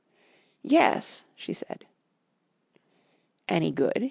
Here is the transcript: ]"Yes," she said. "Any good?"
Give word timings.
]"Yes," 0.63 1.25
she 1.35 1.53
said. 1.53 1.85
"Any 3.47 3.69
good?" 3.69 3.99